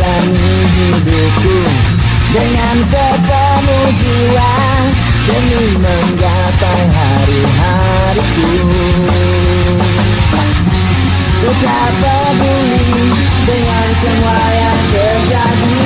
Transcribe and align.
Ku 0.00 0.06
jalani 0.08 0.56
hidupku 0.64 1.56
dengan 2.32 2.76
sepenuh 2.88 3.88
jiwa 4.00 4.52
Demi 5.28 5.76
menggapai 5.76 6.82
hari-hariku 6.88 8.52
Ku 11.44 11.50
tak 11.60 11.88
peduli 12.00 13.12
dengan 13.44 13.88
semua 14.00 14.40
yang 14.56 14.80
terjadi 14.88 15.76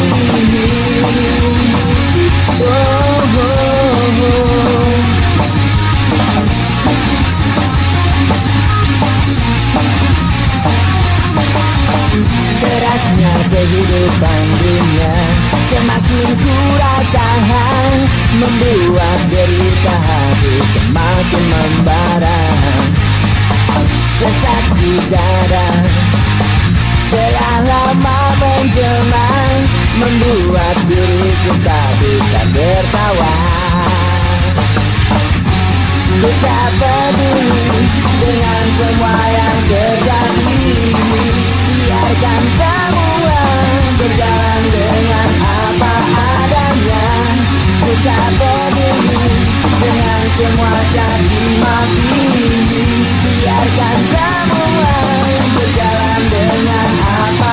Oh, 2.54 3.18
oh, 3.34 3.98
oh. 4.30 4.63
Kehidupan 13.54 14.42
dunia 14.58 15.14
Semakin 15.70 16.28
ku 16.42 16.56
rasakan 16.74 17.92
Membuat 18.34 19.20
derita 19.30 19.94
hati 19.94 20.54
semakin 20.74 21.44
membara. 21.46 22.40
Sesak 24.18 24.64
di 24.82 24.94
dada 25.06 25.68
Telah 27.14 27.56
lama 27.62 28.18
menjelma 28.42 29.28
Membuat 29.94 30.76
diriku 30.90 31.52
tak 31.62 31.88
bisa 32.02 32.40
tertawa. 32.50 33.36
Ku 36.18 36.30
tak 36.42 36.68
peduli 36.82 37.82
dengan 38.18 38.64
semua 38.74 39.18
yang 39.30 39.58
terjadi 39.70 41.63
Biarkan 41.84 42.42
semua 42.56 43.40
berjalan 44.00 44.62
dengan 44.72 45.28
apa 45.44 45.94
adanya. 46.16 47.04
Peduli 48.04 49.24
dengan 49.80 50.22
semua 50.36 50.72
caci 50.92 51.44
maki 51.60 52.24
Biarkan 53.22 53.96
semua 54.08 54.96
berjalan 55.52 56.22
dengan 56.32 56.90
apa 57.04 57.43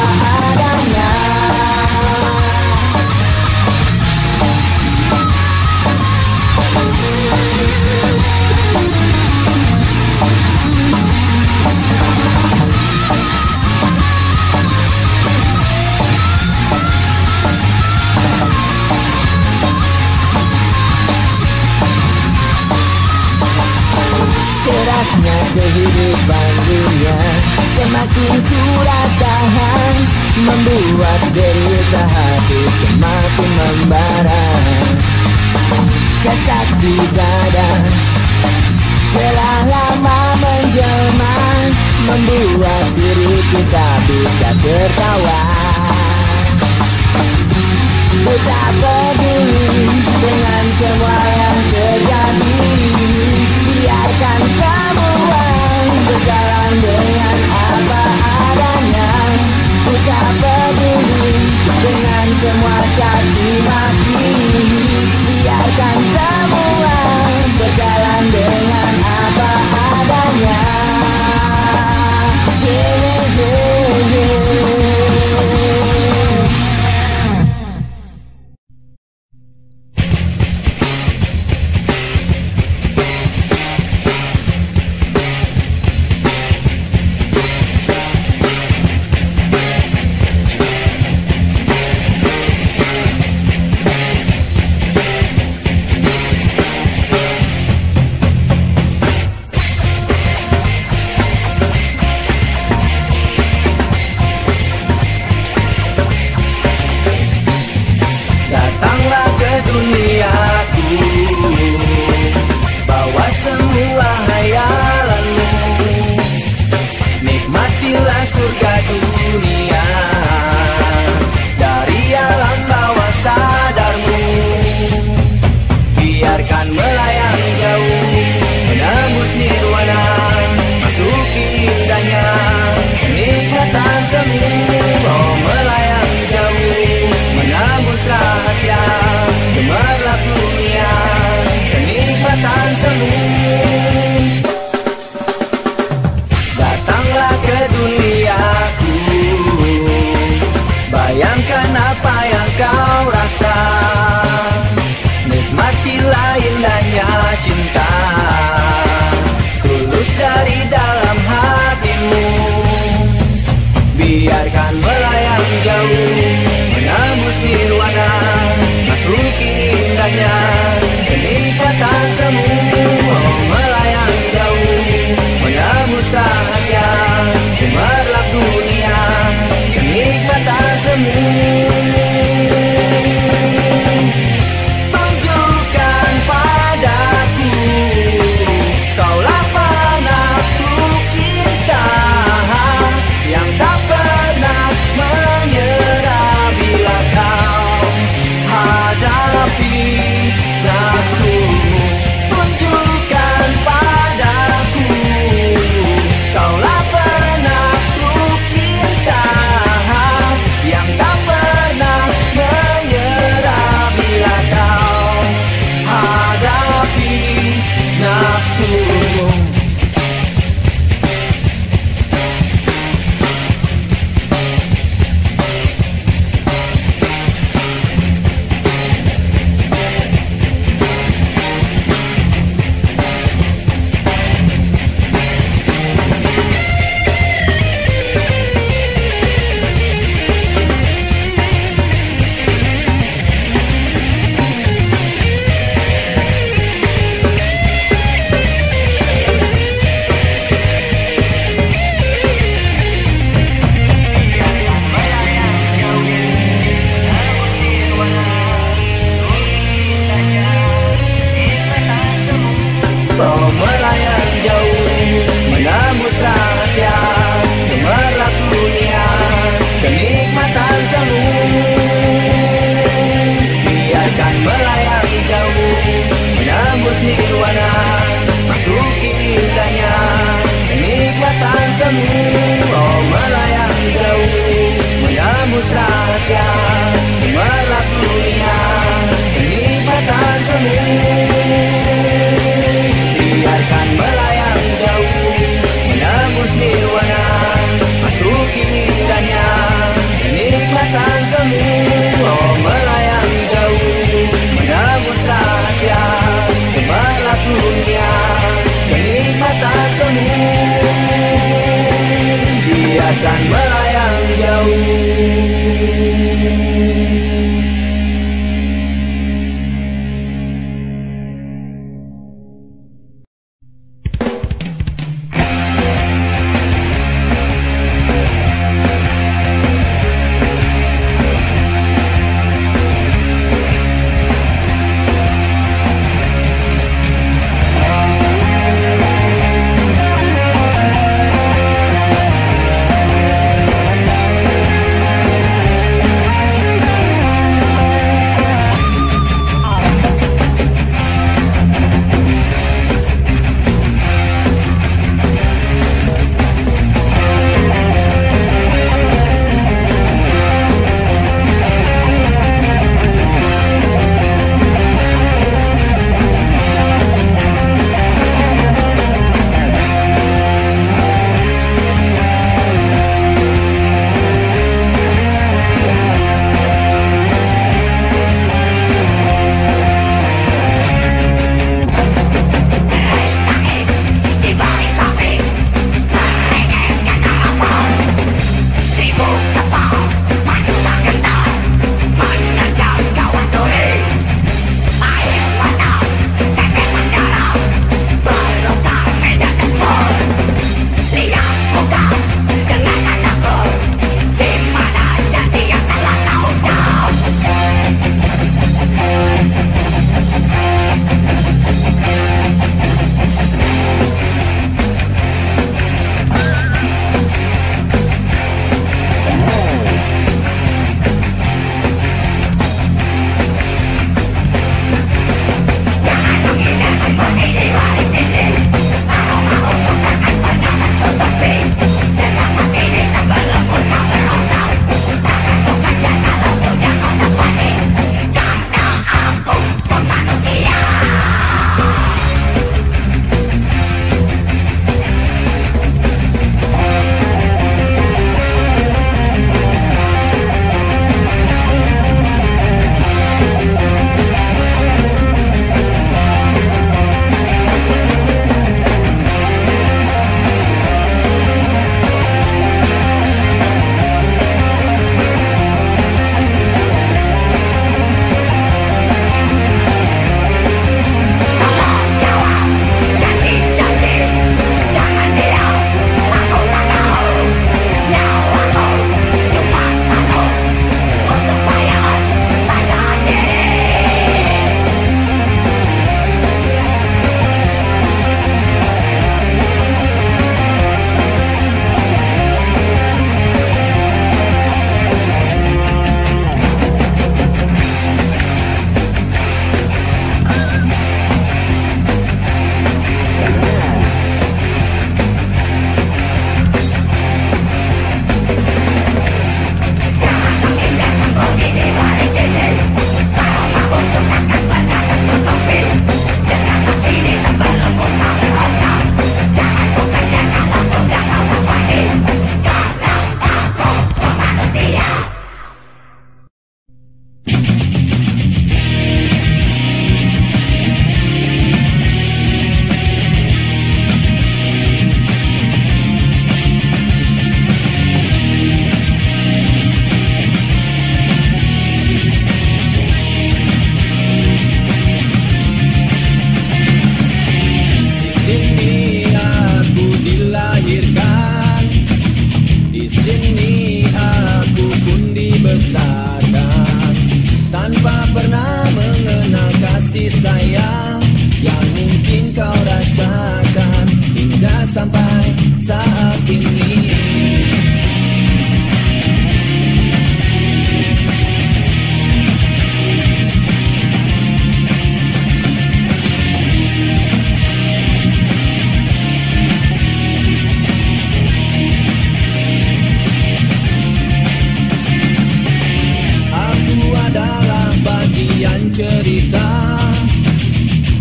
cerita 588.91 589.69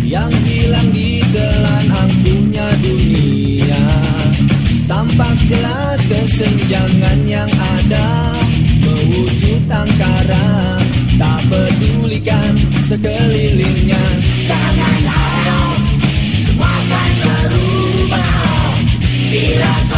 Yang 0.03 0.31
hilang 0.43 0.89
di 0.91 1.23
telan 1.31 1.87
angkuhnya 1.87 2.67
dunia. 2.83 3.85
Tampak 4.91 5.39
jelas 5.47 5.99
kesenjangan 6.03 7.19
yang 7.23 7.47
ada 7.47 8.35
Mewujud 8.83 9.63
angkara. 9.71 10.83
Tak 11.15 11.41
pedulikan 11.47 12.53
sekelilingnya. 12.91 14.03
Jangan 14.49 14.97
harap 15.05 15.77
semua 16.43 16.67
akan 16.67 17.11
berubah. 17.23 18.75
Bila 19.31 19.90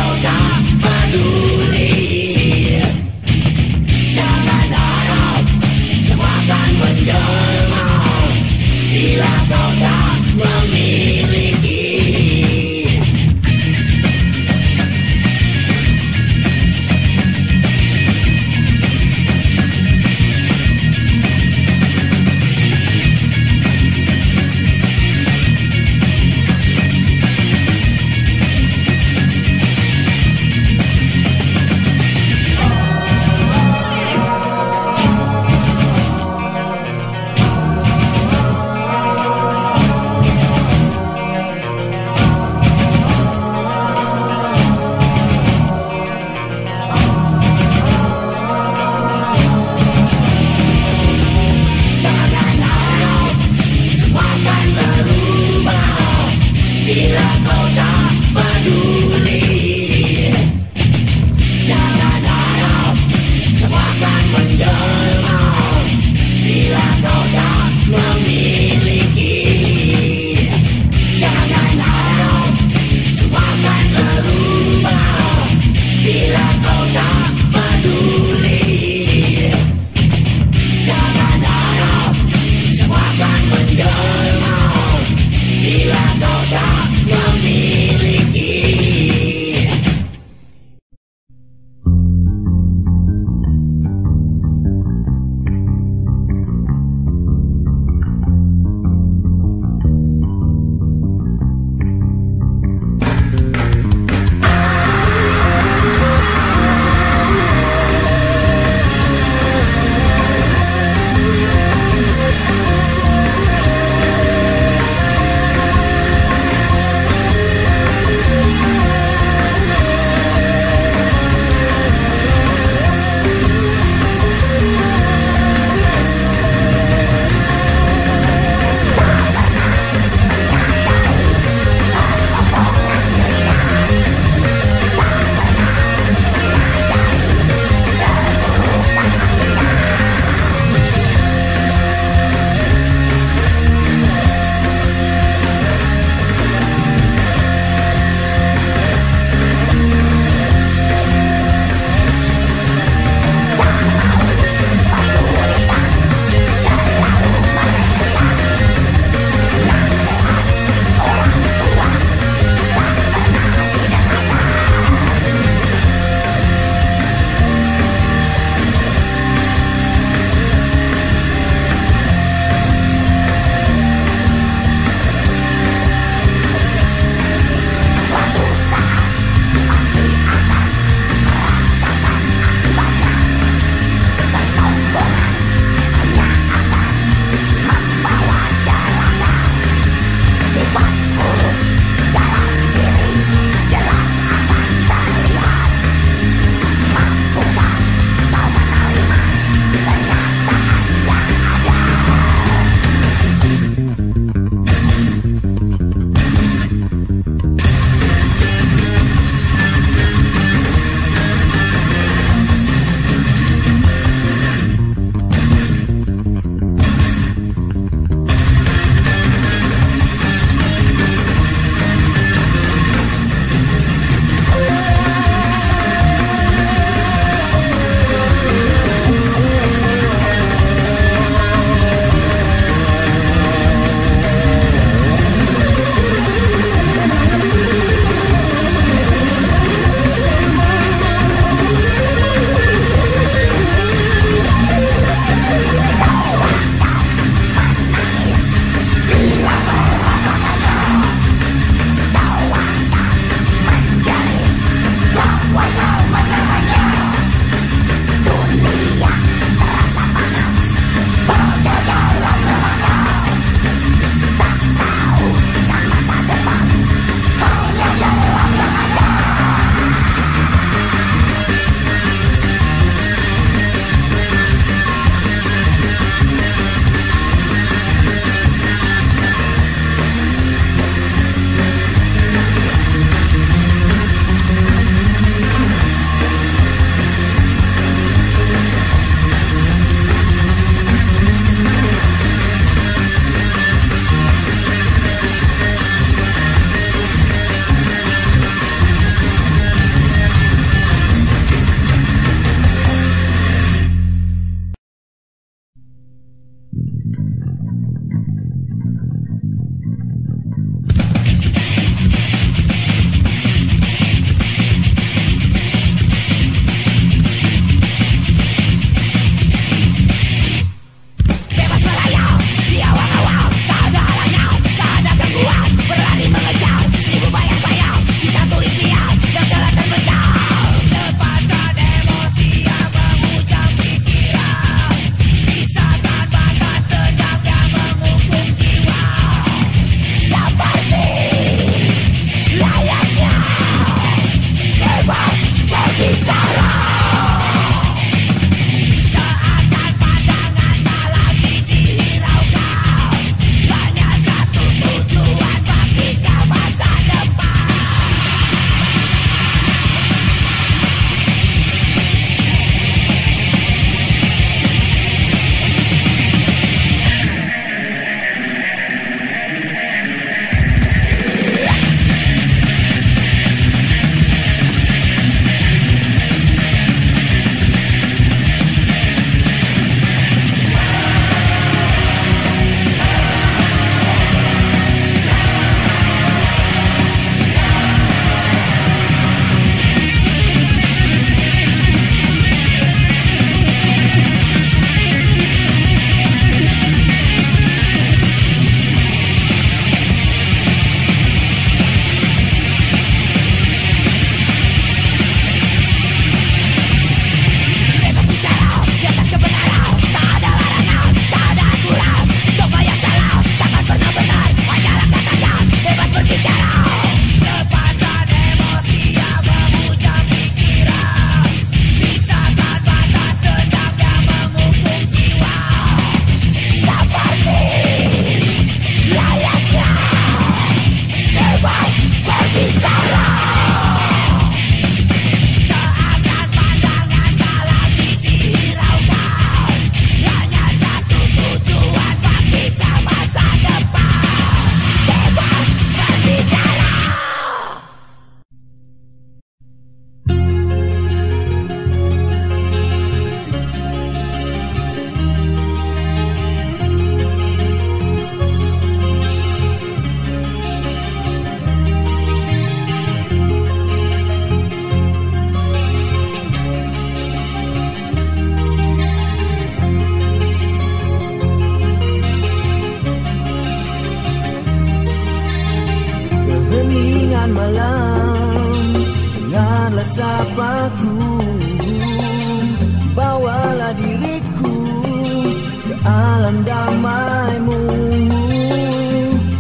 alam 486.94 487.02
damaimu. 487.02 487.80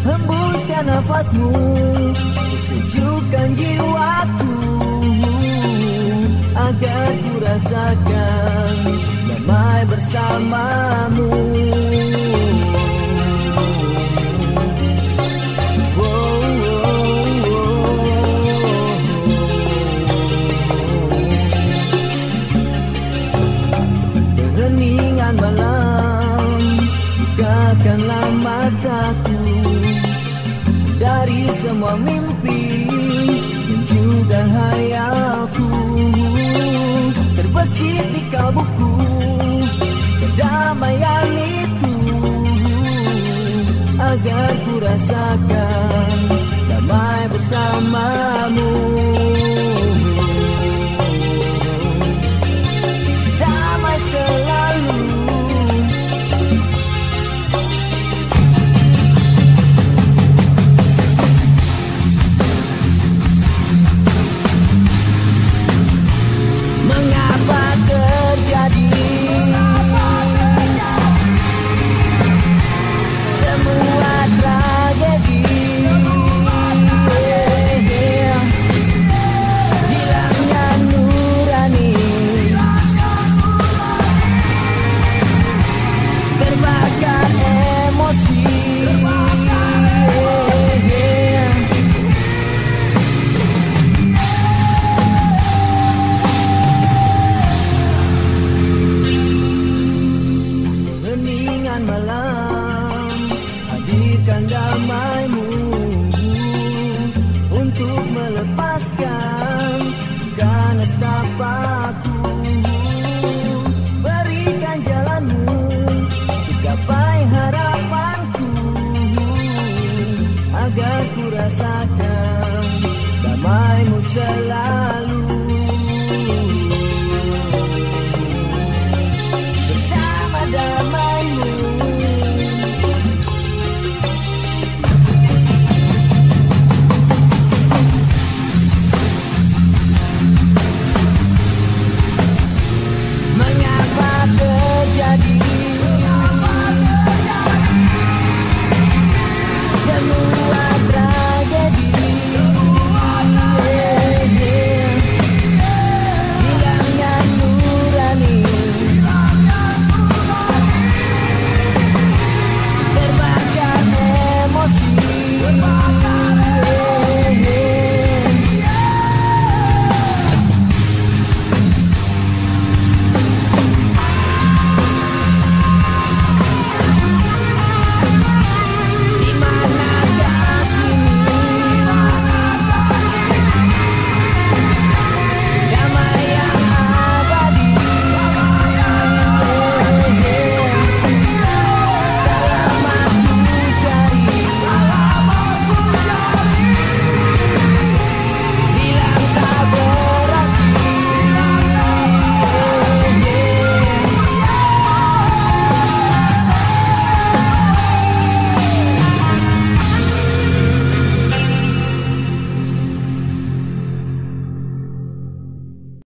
Hembuskan 0.05 0.83
nafasmu 0.85 1.51
sejukkan 2.61 3.49
jiwaku. 3.57 4.55
Agar 6.53 7.11
ku 7.17 7.33
rasakan 7.41 8.77
damai 9.27 9.81
bersamamu 9.89 11.29
semua 31.83 31.99
mimpi 31.99 32.87
Dan 33.67 33.83
juga 33.83 34.39
hayalku 34.39 35.67
Terbesit 37.35 38.07
di 38.15 38.21
kalbuku 38.31 38.91
Kedamaian 40.23 41.27
itu 41.35 41.95
Agar 43.99 44.51
ku 44.63 44.73
rasakan 44.79 46.19
Damai 46.71 47.27
bersamamu 47.27 48.71